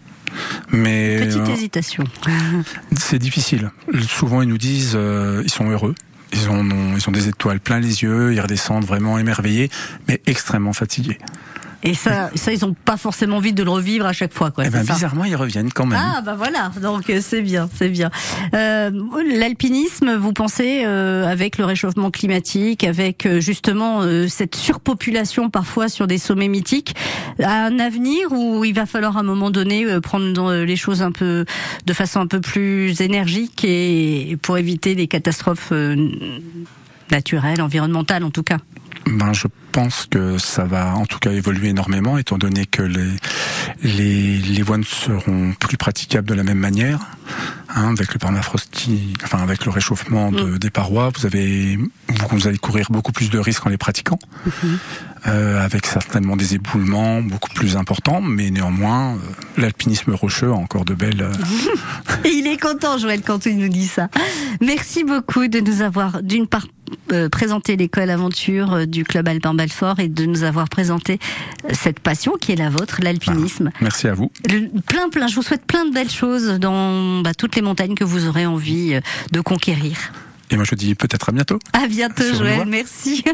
Mais 0.71 1.19
Petite 1.19 1.41
euh, 1.41 1.53
hésitation. 1.53 2.03
c'est 2.97 3.19
difficile. 3.19 3.69
Souvent, 4.07 4.41
ils 4.41 4.47
nous 4.49 4.57
disent, 4.57 4.97
ils 5.43 5.51
sont 5.51 5.69
heureux. 5.69 5.93
Ils 6.33 6.49
ont, 6.49 6.63
ils 6.95 7.09
ont 7.09 7.11
des 7.11 7.27
étoiles 7.27 7.59
plein 7.59 7.79
les 7.79 8.03
yeux, 8.03 8.33
ils 8.33 8.39
redescendent 8.39 8.85
vraiment 8.85 9.17
émerveillés, 9.17 9.69
mais 10.07 10.21
extrêmement 10.27 10.73
fatigués. 10.73 11.17
Et 11.83 11.93
ça, 11.95 12.29
ça, 12.35 12.53
ils 12.53 12.63
ont 12.63 12.73
pas 12.73 12.97
forcément 12.97 13.37
envie 13.37 13.53
de 13.53 13.63
le 13.63 13.71
revivre 13.71 14.05
à 14.05 14.13
chaque 14.13 14.33
fois, 14.33 14.51
quoi. 14.51 14.65
Eh 14.67 14.69
ben, 14.69 14.83
bizarrement, 14.85 15.25
ils 15.25 15.35
reviennent 15.35 15.71
quand 15.73 15.85
même. 15.87 15.99
Ah 16.01 16.21
bah 16.21 16.35
voilà, 16.37 16.71
donc 16.81 17.09
euh, 17.09 17.19
c'est 17.21 17.41
bien, 17.41 17.69
c'est 17.75 17.89
bien. 17.89 18.11
Euh, 18.53 18.91
L'alpinisme, 19.35 20.15
vous 20.15 20.31
pensez 20.31 20.83
euh, 20.85 21.25
avec 21.25 21.57
le 21.57 21.65
réchauffement 21.65 22.11
climatique, 22.11 22.83
avec 22.83 23.25
euh, 23.25 23.39
justement 23.39 24.01
euh, 24.01 24.27
cette 24.27 24.55
surpopulation 24.55 25.49
parfois 25.49 25.89
sur 25.89 26.05
des 26.05 26.19
sommets 26.19 26.49
mythiques, 26.49 26.95
à 27.41 27.65
un 27.65 27.79
avenir 27.79 28.31
où 28.31 28.63
il 28.63 28.73
va 28.73 28.85
falloir 28.85 29.17
à 29.17 29.21
un 29.21 29.23
moment 29.23 29.49
donné 29.49 29.85
euh, 29.85 29.99
prendre 29.99 30.53
les 30.53 30.75
choses 30.75 31.01
un 31.01 31.11
peu 31.11 31.45
de 31.85 31.93
façon 31.93 32.19
un 32.19 32.27
peu 32.27 32.41
plus 32.41 33.01
énergique 33.01 33.63
et, 33.63 34.31
et 34.31 34.37
pour 34.37 34.57
éviter 34.57 34.93
les 34.93 35.07
catastrophes 35.07 35.69
euh, 35.71 36.09
naturelles, 37.09 37.61
environnementales 37.61 38.23
en 38.23 38.29
tout 38.29 38.43
cas? 38.43 38.57
Ben, 39.11 39.33
je 39.33 39.47
pense 39.71 40.07
que 40.09 40.37
ça 40.37 40.63
va 40.63 40.93
en 40.95 41.05
tout 41.05 41.19
cas 41.19 41.31
évoluer 41.31 41.69
énormément, 41.69 42.17
étant 42.17 42.37
donné 42.37 42.65
que 42.65 42.81
les, 42.81 43.07
les, 43.83 44.37
les 44.37 44.61
voies 44.61 44.77
ne 44.77 44.83
seront 44.83 45.53
plus 45.59 45.77
praticables 45.77 46.27
de 46.27 46.33
la 46.33 46.43
même 46.43 46.57
manière. 46.59 46.99
Hein, 47.73 47.91
avec 47.97 48.11
le 48.13 48.19
permafrost, 48.19 48.69
qui- 48.71 49.13
enfin 49.23 49.37
avec 49.39 49.63
le 49.65 49.71
réchauffement 49.71 50.31
de- 50.31 50.57
des 50.57 50.69
parois, 50.69 51.09
vous 51.17 51.25
avez 51.25 51.77
vous, 52.29 52.47
allez 52.47 52.57
courir 52.57 52.87
beaucoup 52.89 53.13
plus 53.13 53.29
de 53.29 53.39
risques 53.39 53.65
en 53.65 53.69
les 53.69 53.77
pratiquant, 53.77 54.19
euh, 55.27 55.63
avec 55.63 55.85
certainement 55.85 56.35
des 56.35 56.55
éboulements 56.55 57.21
beaucoup 57.21 57.49
plus 57.53 57.77
importants, 57.77 58.19
mais 58.21 58.49
néanmoins 58.51 59.13
euh, 59.13 59.17
l'alpinisme 59.57 60.11
rocheux 60.13 60.49
a 60.51 60.55
encore 60.55 60.83
de 60.83 60.93
belles. 60.93 61.21
euh, 61.21 61.33
il 62.25 62.47
est 62.47 62.59
content, 62.61 62.97
Joël, 62.97 63.21
quand 63.21 63.45
il 63.45 63.57
nous 63.57 63.69
dit 63.69 63.87
ça. 63.87 64.09
Merci 64.59 65.03
beaucoup 65.05 65.47
de 65.47 65.59
nous 65.61 65.81
avoir, 65.81 66.21
d'une 66.23 66.47
part, 66.47 66.67
présenté 67.29 67.75
l'école 67.77 68.09
aventure 68.09 68.73
euh, 68.73 68.85
du 68.85 69.03
club 69.03 69.27
alpin 69.27 69.53
Belfort 69.53 69.99
et 69.99 70.07
de 70.07 70.25
nous 70.25 70.43
avoir 70.43 70.69
présenté 70.69 71.19
euh, 71.65 71.69
cette 71.73 71.99
passion 71.99 72.33
qui 72.39 72.51
est 72.51 72.55
la 72.55 72.69
vôtre, 72.69 72.99
l'alpinisme. 73.01 73.71
Merci 73.81 74.07
à 74.07 74.13
vous. 74.13 74.31
Le- 74.49 74.69
Plein, 74.87 75.09
plein, 75.09 75.27
je 75.27 75.35
vous 75.35 75.41
souhaite 75.43 75.65
plein 75.65 75.85
de 75.85 75.93
belles 75.93 76.09
choses 76.11 76.47
dans 76.59 77.21
bah, 77.21 77.33
toutes 77.33 77.55
les 77.55 77.61
montagnes 77.61 77.95
que 77.95 78.03
vous 78.03 78.27
aurez 78.27 78.45
envie 78.45 78.93
euh, 78.95 78.99
de 79.31 79.41
conquérir. 79.41 79.97
Et 80.49 80.57
moi 80.57 80.65
je 80.69 80.75
dis 80.75 80.95
peut-être 80.95 81.29
à 81.29 81.31
bientôt. 81.31 81.59
À 81.71 81.87
bientôt, 81.87 82.23
Joël. 82.37 82.65
Merci. 82.67 83.23